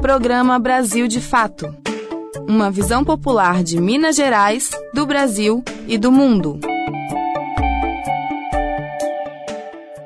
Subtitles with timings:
[0.00, 1.74] Programa Brasil de Fato.
[2.46, 6.60] Uma visão popular de Minas Gerais, do Brasil e do mundo.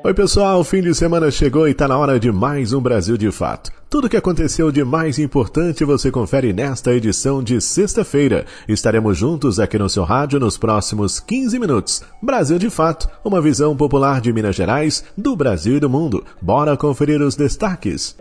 [0.03, 3.31] Oi, pessoal, fim de semana chegou e está na hora de mais um Brasil de
[3.31, 3.71] Fato.
[3.89, 8.45] Tudo o que aconteceu de mais importante você confere nesta edição de sexta-feira.
[8.67, 12.01] Estaremos juntos aqui no seu rádio nos próximos 15 minutos.
[12.21, 16.23] Brasil de Fato, uma visão popular de Minas Gerais, do Brasil e do mundo.
[16.41, 18.15] Bora conferir os destaques.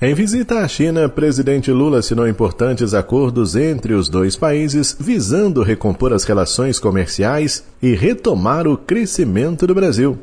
[0.00, 6.12] Em visita à China, presidente Lula assinou importantes acordos entre os dois países visando recompor
[6.12, 10.16] as relações comerciais e retomar o crescimento do Brasil.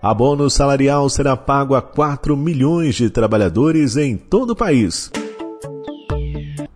[0.00, 5.10] Abono salarial será pago a 4 milhões de trabalhadores em todo o país.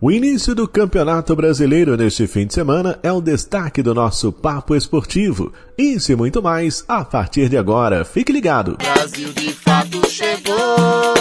[0.01, 4.75] O início do Campeonato Brasileiro neste fim de semana é o destaque do nosso Papo
[4.75, 5.53] Esportivo.
[5.77, 8.03] Isso e muito mais a partir de agora.
[8.03, 8.75] Fique ligado.
[8.75, 11.12] Brasil de fato chegou.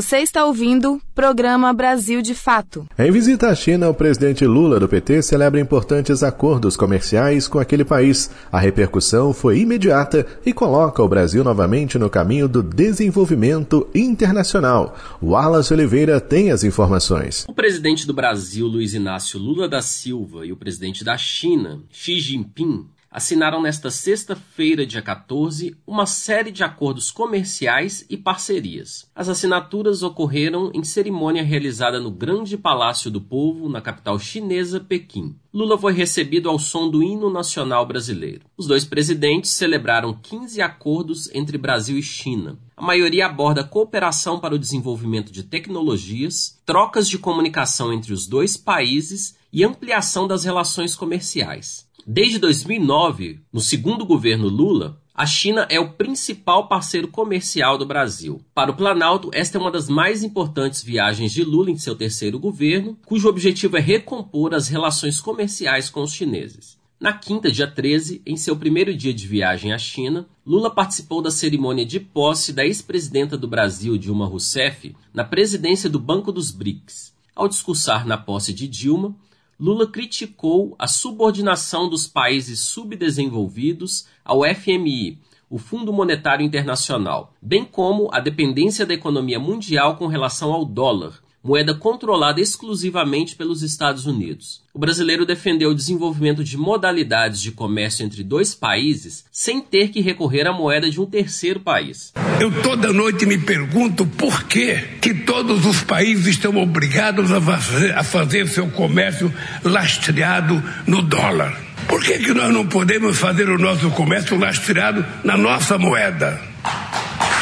[0.00, 2.86] Você está ouvindo Programa Brasil de Fato.
[2.96, 7.84] Em visita à China, o presidente Lula do PT celebra importantes acordos comerciais com aquele
[7.84, 8.30] país.
[8.52, 14.96] A repercussão foi imediata e coloca o Brasil novamente no caminho do desenvolvimento internacional.
[15.20, 17.44] Wallace Oliveira tem as informações.
[17.48, 22.20] O presidente do Brasil, Luiz Inácio Lula da Silva, e o presidente da China, Xi
[22.20, 29.08] Jinping, assinaram nesta sexta-feira, dia 14, uma série de acordos comerciais e parcerias.
[29.14, 35.34] As assinaturas ocorreram em cerimônia realizada no Grande Palácio do Povo, na capital chinesa, Pequim.
[35.52, 38.42] Lula foi recebido ao som do hino nacional brasileiro.
[38.56, 42.58] Os dois presidentes celebraram 15 acordos entre Brasil e China.
[42.76, 48.56] A maioria aborda cooperação para o desenvolvimento de tecnologias, trocas de comunicação entre os dois
[48.56, 51.87] países e ampliação das relações comerciais.
[52.10, 58.40] Desde 2009, no segundo governo Lula, a China é o principal parceiro comercial do Brasil.
[58.54, 62.38] Para o Planalto, esta é uma das mais importantes viagens de Lula em seu terceiro
[62.38, 66.78] governo, cujo objetivo é recompor as relações comerciais com os chineses.
[66.98, 71.30] Na quinta, dia 13, em seu primeiro dia de viagem à China, Lula participou da
[71.30, 77.12] cerimônia de posse da ex-presidenta do Brasil, Dilma Rousseff, na presidência do Banco dos BRICS.
[77.36, 79.14] Ao discursar na posse de Dilma,
[79.60, 85.18] Lula criticou a subordinação dos países subdesenvolvidos ao FMI,
[85.50, 91.20] o Fundo Monetário Internacional, bem como a dependência da economia mundial com relação ao dólar,
[91.42, 94.62] moeda controlada exclusivamente pelos Estados Unidos.
[94.72, 100.00] O brasileiro defendeu o desenvolvimento de modalidades de comércio entre dois países sem ter que
[100.00, 102.12] recorrer à moeda de um terceiro país.
[102.40, 107.98] Eu toda noite me pergunto por que, que todos os países estão obrigados a fazer,
[107.98, 109.32] a fazer seu comércio
[109.64, 111.52] lastreado no dólar.
[111.88, 116.40] Por que, que nós não podemos fazer o nosso comércio lastreado na nossa moeda?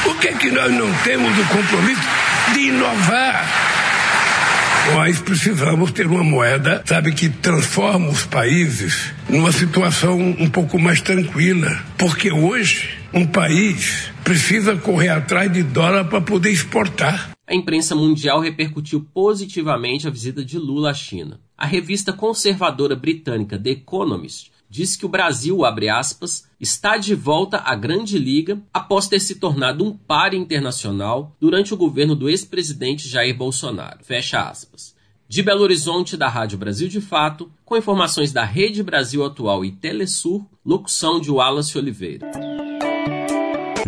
[0.03, 2.03] Por que, que nós não temos o compromisso
[2.55, 3.67] de inovar?
[4.95, 11.01] Nós precisamos ter uma moeda, sabe, que transforma os países numa situação um pouco mais
[11.01, 11.77] tranquila.
[11.99, 17.31] Porque hoje, um país precisa correr atrás de dólar para poder exportar.
[17.47, 21.38] A imprensa mundial repercutiu positivamente a visita de Lula à China.
[21.56, 27.76] A revista conservadora britânica The Economist diz que o Brasil, aspas, está de volta à
[27.76, 33.37] Grande Liga após ter se tornado um páreo internacional durante o governo do ex-presidente Jair
[33.37, 34.00] Bolsonaro.
[34.03, 34.93] Fecha aspas.
[35.28, 39.70] De Belo Horizonte, da Rádio Brasil de Fato, com informações da Rede Brasil Atual e
[39.70, 42.28] Telesur, locução de Wallace Oliveira.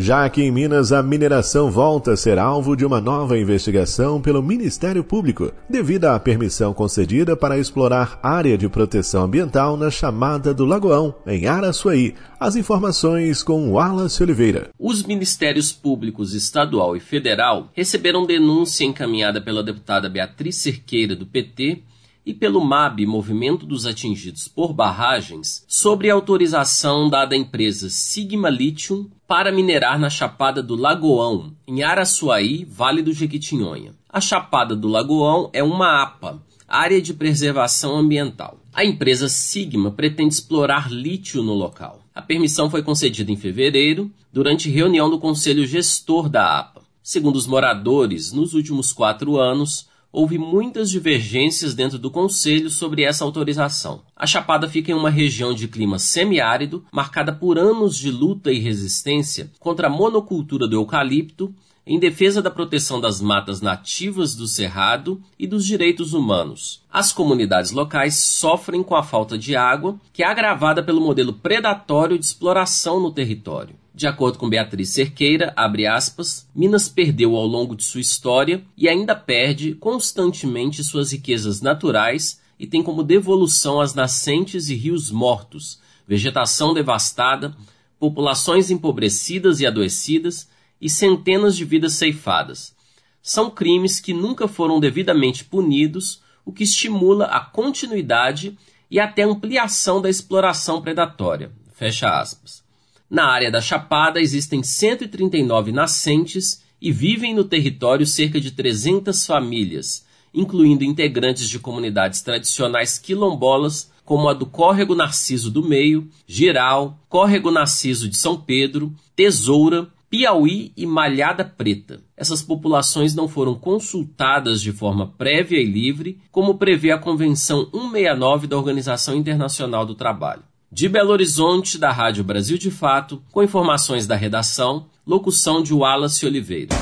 [0.01, 4.41] Já aqui em Minas, a mineração volta a ser alvo de uma nova investigação pelo
[4.41, 10.65] Ministério Público, devido à permissão concedida para explorar área de proteção ambiental na chamada do
[10.65, 12.15] Lagoão, em Araçuaí.
[12.39, 14.69] As informações com Wallace Oliveira.
[14.79, 21.83] Os Ministérios Públicos Estadual e Federal receberam denúncia encaminhada pela deputada Beatriz Cerqueira, do PT,
[22.29, 29.09] e pelo MAB, Movimento dos Atingidos por Barragens, sobre autorização dada à empresa Sigma Lithium
[29.27, 33.95] para minerar na Chapada do Lagoão, em Araçuaí, Vale do Jequitinhonha.
[34.11, 36.39] A Chapada do Lagoão é uma APA,
[36.69, 38.61] Área de Preservação Ambiental.
[38.75, 42.03] A empresa Sigma pretende explorar lítio no local.
[42.15, 46.83] A permissão foi concedida em fevereiro, durante reunião do Conselho Gestor da APA.
[47.03, 53.25] Segundo os moradores, nos últimos quatro anos, houve muitas divergências dentro do Conselho sobre essa
[53.25, 54.03] autorização.
[54.17, 58.59] A Chapada fica em uma região de clima semiárido, marcada por anos de luta e
[58.59, 61.55] resistência contra a monocultura do eucalipto
[61.89, 66.83] em defesa da proteção das matas nativas do Cerrado e dos direitos humanos.
[66.93, 72.19] As comunidades locais sofrem com a falta de água, que é agravada pelo modelo predatório
[72.19, 73.75] de exploração no território.
[73.99, 79.13] De acordo com Beatriz Cerqueira, aspas, Minas perdeu ao longo de sua história e ainda
[79.13, 86.73] perde constantemente suas riquezas naturais e tem como devolução as nascentes e rios mortos, vegetação
[86.73, 87.57] devastada,
[87.99, 90.49] populações empobrecidas e adoecidas
[90.81, 92.77] e centenas de vidas ceifadas.
[93.21, 98.57] São crimes que nunca foram devidamente punidos, o que estimula a continuidade
[98.89, 101.51] e até ampliação da exploração predatória.
[101.73, 102.68] Fecha aspas.
[103.11, 110.05] Na área da Chapada existem 139 nascentes e vivem no território cerca de 300 famílias,
[110.35, 117.51] incluindo integrantes de comunidades tradicionais quilombolas como a do Córrego Narciso do Meio, Giral, Córrego
[117.51, 122.03] Narciso de São Pedro, Tesoura, Piauí e Malhada Preta.
[122.17, 128.47] Essas populações não foram consultadas de forma prévia e livre, como prevê a Convenção 169
[128.47, 130.48] da Organização Internacional do Trabalho.
[130.71, 136.27] De Belo Horizonte, da Rádio Brasil de Fato, com informações da redação, locução de Wallace
[136.27, 136.77] Oliveira.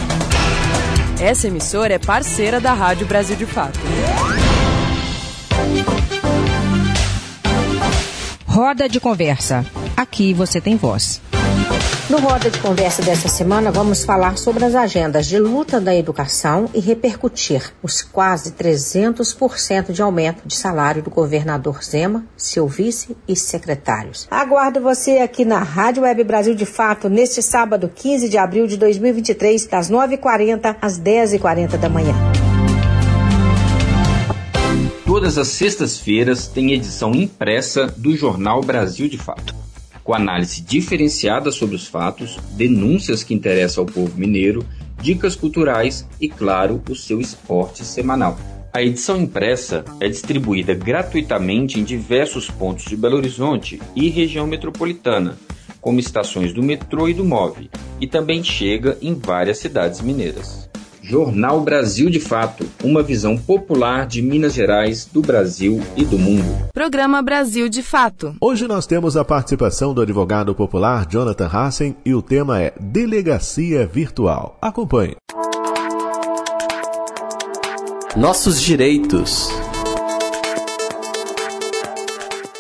[1.21, 3.79] Essa emissora é parceira da Rádio Brasil de Fato.
[8.45, 9.65] Roda de conversa.
[9.97, 11.23] Aqui você tem voz.
[12.09, 16.71] No Roda de Conversa dessa semana, vamos falar sobre as agendas de luta da educação
[16.73, 23.35] e repercutir os quase 300% de aumento de salário do governador Zema, seu vice e
[23.35, 24.29] secretários.
[24.31, 28.77] Aguardo você aqui na Rádio Web Brasil de Fato, neste sábado, 15 de abril de
[28.77, 32.15] 2023, das 9h40 às 10h40 da manhã.
[35.05, 39.56] Todas as sextas-feiras tem edição impressa do Jornal Brasil de Fato
[40.07, 44.65] com análise diferenciada sobre os fatos, denúncias que interessam ao povo mineiro,
[45.03, 48.39] dicas culturais e, claro, o seu esporte semanal.
[48.73, 55.37] A edição impressa é distribuída gratuitamente em diversos pontos de Belo Horizonte e região metropolitana,
[55.81, 57.69] como estações do metrô e do MOVE,
[58.01, 60.66] e também chega em várias cidades mineiras.
[61.09, 66.69] Jornal Brasil de Fato, uma visão popular de Minas Gerais, do Brasil e do mundo.
[66.75, 68.35] Programa Brasil de Fato.
[68.41, 73.87] Hoje nós temos a participação do advogado popular Jonathan Hassen e o tema é Delegacia
[73.87, 74.59] Virtual.
[74.61, 75.15] Acompanhe.
[78.17, 79.49] Nossos direitos.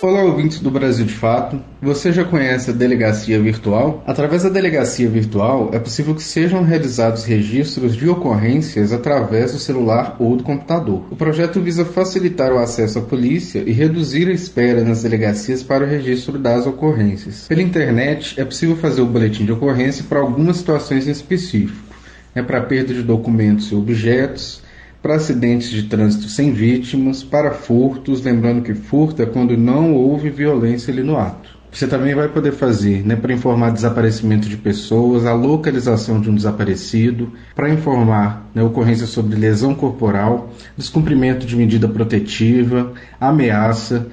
[0.03, 1.59] Olá, ouvintes do Brasil de Fato.
[1.81, 4.05] Você já conhece a delegacia virtual?
[4.07, 10.15] Através da delegacia virtual, é possível que sejam realizados registros de ocorrências através do celular
[10.19, 11.03] ou do computador.
[11.11, 15.85] O projeto visa facilitar o acesso à polícia e reduzir a espera nas delegacias para
[15.85, 17.47] o registro das ocorrências.
[17.49, 21.87] Pela internet, é possível fazer o boletim de ocorrência para algumas situações em específico.
[22.35, 24.61] É para perda de documentos e objetos,
[25.07, 30.31] para acidentes de trânsito sem vítimas, para furtos, lembrando que furto é quando não houve
[30.31, 31.49] violência ali no ato.
[31.71, 36.35] Você também vai poder fazer né, para informar desaparecimento de pessoas, a localização de um
[36.35, 44.09] desaparecido, para informar né, ocorrência sobre lesão corporal, descumprimento de medida protetiva, ameaça,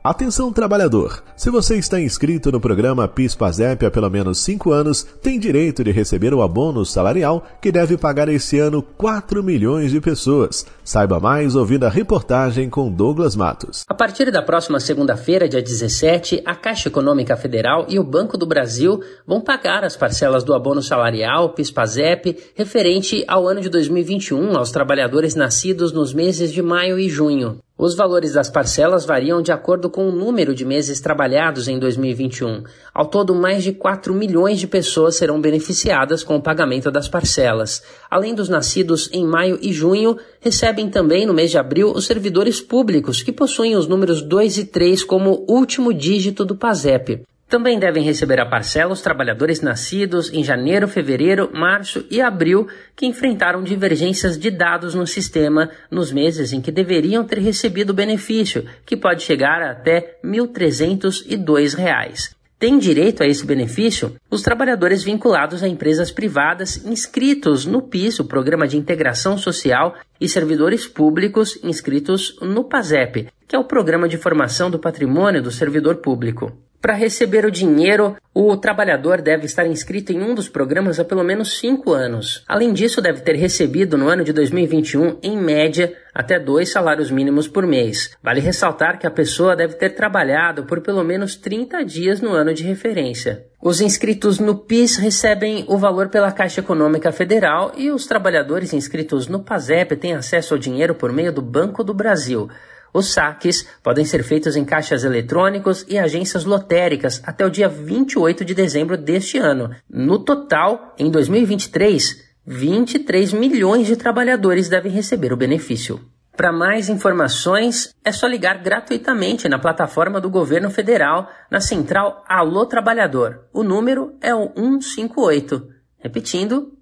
[0.04, 1.22] Atenção trabalhador!
[1.38, 5.92] Se você está inscrito no programa PIS-PASEP há pelo menos 5 anos, tem direito de
[5.92, 10.66] receber o abono salarial que deve pagar esse ano 4 milhões de pessoas.
[10.84, 13.86] Saiba mais ouvindo a reportagem com Douglas Matos.
[13.88, 18.48] A partir da próxima segunda-feira, dia 17, a Caixa Econômica Federal e o Banco do
[18.48, 24.72] Brasil vão pagar as parcelas do abono salarial PIS-PASEP referente ao ano de 2021 aos
[24.72, 27.60] trabalhadores nascidos nos meses de maio e junho.
[27.82, 32.62] Os valores das parcelas variam de acordo com o número de meses trabalhados em 2021.
[32.94, 37.82] Ao todo, mais de 4 milhões de pessoas serão beneficiadas com o pagamento das parcelas.
[38.08, 42.62] Além dos nascidos em maio e junho, recebem também no mês de abril os servidores
[42.62, 47.24] públicos, que possuem os números 2 e 3 como último dígito do PASEP.
[47.52, 52.66] Também devem receber a parcela os trabalhadores nascidos em janeiro, fevereiro, março e abril
[52.96, 57.94] que enfrentaram divergências de dados no sistema nos meses em que deveriam ter recebido o
[57.94, 65.04] benefício, que pode chegar a até R$ 1.302 têm direito a esse benefício os trabalhadores
[65.04, 71.60] vinculados a empresas privadas inscritos no PIS, o Programa de Integração Social, e servidores públicos
[71.64, 76.54] inscritos no PASEP, que é o Programa de Formação do Patrimônio do Servidor Público.
[76.82, 81.24] Para receber o dinheiro, o trabalhador deve estar inscrito em um dos programas há pelo
[81.24, 82.44] menos cinco anos.
[82.48, 87.48] Além disso, deve ter recebido no ano de 2021, em média, até dois salários mínimos
[87.48, 88.18] por mês.
[88.24, 92.52] Vale ressaltar que a pessoa deve ter trabalhado por pelo menos 30 dias no ano
[92.52, 93.46] de referência.
[93.62, 99.28] Os inscritos no PIS recebem o valor pela Caixa Econômica Federal e os trabalhadores inscritos
[99.28, 102.50] no PASEP têm acesso ao dinheiro por meio do Banco do Brasil.
[102.94, 108.44] Os saques podem ser feitos em caixas eletrônicos e agências lotéricas até o dia 28
[108.44, 109.70] de dezembro deste ano.
[109.90, 116.00] No total, em 2023, 23 milhões de trabalhadores devem receber o benefício.
[116.36, 122.66] Para mais informações, é só ligar gratuitamente na plataforma do governo federal, na central Alô
[122.66, 123.46] Trabalhador.
[123.54, 125.68] O número é o 158.
[126.00, 126.74] Repetindo,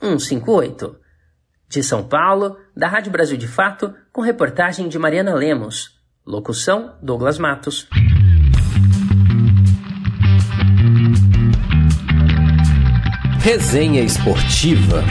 [0.00, 1.05] 158.
[1.68, 5.96] De São Paulo, da Rádio Brasil de Fato, com reportagem de Mariana Lemos.
[6.24, 7.88] Locução: Douglas Matos.
[13.40, 15.04] Resenha Esportiva.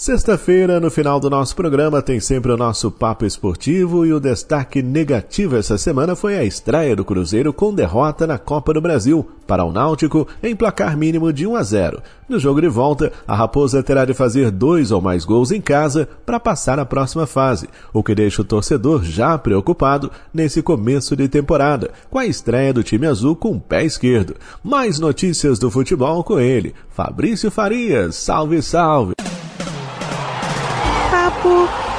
[0.00, 4.82] Sexta-feira, no final do nosso programa, tem sempre o nosso papo esportivo e o destaque
[4.82, 9.62] negativo essa semana foi a estreia do Cruzeiro com derrota na Copa do Brasil para
[9.62, 12.02] o Náutico em placar mínimo de 1 a 0.
[12.26, 16.08] No jogo de volta, a Raposa terá de fazer dois ou mais gols em casa
[16.24, 21.28] para passar à próxima fase, o que deixa o torcedor já preocupado nesse começo de
[21.28, 24.34] temporada, com a estreia do time azul com o pé esquerdo.
[24.64, 28.16] Mais notícias do futebol com ele, Fabrício Farias.
[28.16, 29.12] Salve, salve!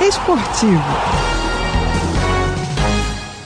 [0.02, 0.82] Esportivo.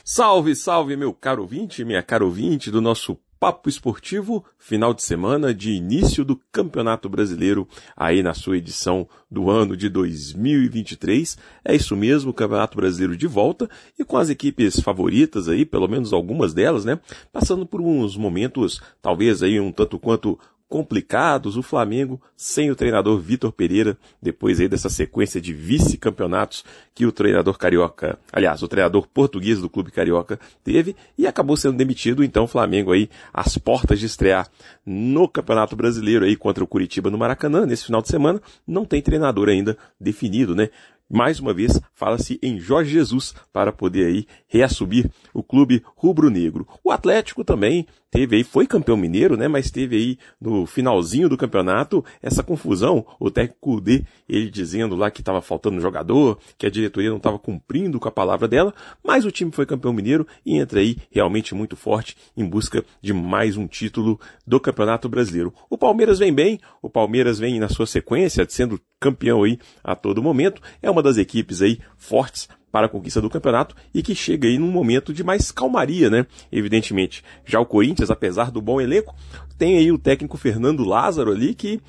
[0.02, 5.52] Salve, salve, meu caro ouvinte, minha caro ouvinte do nosso Papo Esportivo, final de semana
[5.52, 11.36] de início do Campeonato Brasileiro, aí na sua edição do ano de 2023.
[11.62, 16.14] É isso mesmo, Campeonato Brasileiro de volta e com as equipes favoritas aí, pelo menos
[16.14, 16.98] algumas delas, né?
[17.30, 23.18] Passando por uns momentos, talvez aí um tanto quanto complicados, o Flamengo sem o treinador
[23.18, 29.06] Vitor Pereira, depois aí dessa sequência de vice-campeonatos que o treinador carioca, aliás, o treinador
[29.06, 34.00] português do clube carioca teve e acabou sendo demitido, então o Flamengo aí às portas
[34.00, 34.48] de estrear
[34.84, 39.00] no Campeonato Brasileiro aí contra o Curitiba no Maracanã nesse final de semana, não tem
[39.00, 40.70] treinador ainda definido, né?
[41.08, 46.66] mais uma vez fala-se em Jorge Jesus para poder aí reassumir o clube rubro-negro.
[46.82, 51.36] O Atlético também teve aí, foi campeão mineiro, né, mas teve aí no finalzinho do
[51.36, 56.70] campeonato essa confusão, o técnico D, ele dizendo lá que estava faltando jogador, que a
[56.70, 58.72] diretoria não estava cumprindo com a palavra dela,
[59.04, 63.12] mas o time foi campeão mineiro e entra aí realmente muito forte em busca de
[63.12, 65.52] mais um título do Campeonato Brasileiro.
[65.68, 70.22] O Palmeiras vem bem, o Palmeiras vem na sua sequência, sendo campeão aí a todo
[70.22, 74.46] momento, é uma das equipes aí fortes para a conquista do campeonato e que chega
[74.46, 76.26] aí num momento de mais calmaria, né?
[76.52, 77.24] Evidentemente.
[77.46, 79.14] Já o Corinthians, apesar do bom elenco,
[79.56, 81.80] tem aí o técnico Fernando Lázaro ali que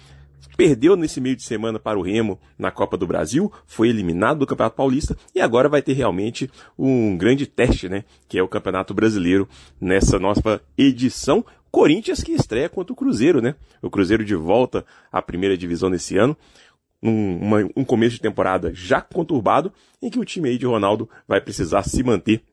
[0.55, 4.47] perdeu nesse meio de semana para o Remo na Copa do Brasil, foi eliminado do
[4.47, 8.05] Campeonato Paulista e agora vai ter realmente um grande teste, né?
[8.29, 9.45] Que é o Campeonato Brasileiro
[9.81, 11.43] nessa nossa edição.
[11.69, 13.55] Corinthians que estreia contra o Cruzeiro, né?
[13.81, 16.35] O Cruzeiro de volta à primeira divisão nesse ano
[17.01, 21.09] um, uma, um começo de temporada já conturbado, em que o time aí de Ronaldo
[21.27, 22.43] vai precisar se manter,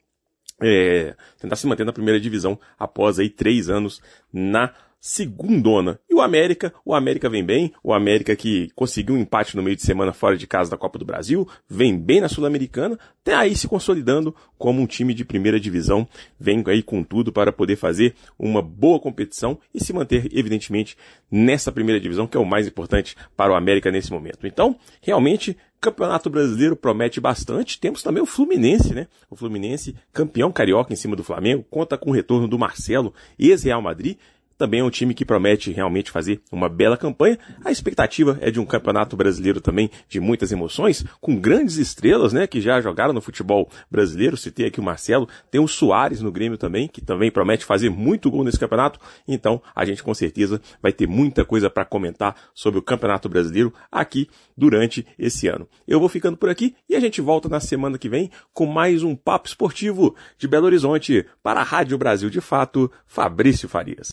[0.60, 4.00] é, tentar se manter na primeira divisão após aí três anos
[4.32, 4.72] na
[5.04, 6.00] segundona.
[6.08, 9.76] E o América, o América vem bem, o América que conseguiu um empate no meio
[9.76, 13.54] de semana fora de casa da Copa do Brasil, vem bem na Sul-Americana, até aí
[13.54, 16.08] se consolidando como um time de primeira divisão,
[16.40, 20.96] vem aí com tudo para poder fazer uma boa competição e se manter, evidentemente,
[21.30, 24.46] nessa primeira divisão, que é o mais importante para o América nesse momento.
[24.46, 27.78] Então, realmente, Campeonato Brasileiro promete bastante.
[27.78, 29.06] Temos também o Fluminense, né?
[29.28, 33.82] O Fluminense, campeão carioca em cima do Flamengo, conta com o retorno do Marcelo, ex-Real
[33.82, 34.16] Madrid,
[34.56, 37.38] também é um time que promete realmente fazer uma bela campanha.
[37.64, 42.46] A expectativa é de um campeonato brasileiro também de muitas emoções, com grandes estrelas, né,
[42.46, 44.36] que já jogaram no futebol brasileiro.
[44.36, 48.30] Citei aqui o Marcelo, tem o Soares no Grêmio também, que também promete fazer muito
[48.30, 48.98] gol nesse campeonato.
[49.26, 53.72] Então, a gente com certeza vai ter muita coisa para comentar sobre o Campeonato Brasileiro
[53.90, 55.68] aqui durante esse ano.
[55.86, 59.02] Eu vou ficando por aqui e a gente volta na semana que vem com mais
[59.02, 64.12] um papo esportivo de Belo Horizonte para a Rádio Brasil de Fato, Fabrício Farias.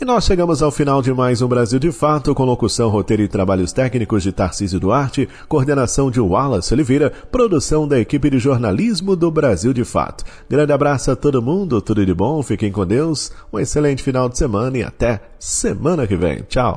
[0.00, 3.28] E nós chegamos ao final de mais um Brasil de Fato, com locução, roteiro e
[3.28, 9.30] trabalhos técnicos de Tarcísio Duarte, coordenação de Wallace Oliveira, produção da equipe de jornalismo do
[9.30, 10.24] Brasil de Fato.
[10.50, 14.36] Grande abraço a todo mundo, tudo de bom, fiquem com Deus, um excelente final de
[14.36, 16.42] semana e até semana que vem.
[16.48, 16.76] Tchau.